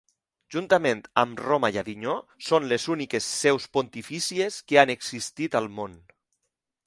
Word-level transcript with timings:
Juntament 0.53 1.01
amb 1.23 1.41
Roma 1.47 1.69
i 1.75 1.75
Avinyó 1.81 2.15
són 2.45 2.65
les 2.71 2.87
úniques 2.95 3.27
seus 3.41 3.69
pontifícies 3.79 4.57
que 4.71 4.79
han 4.85 4.95
existit 4.95 5.59
al 5.61 5.69
món. 5.81 5.97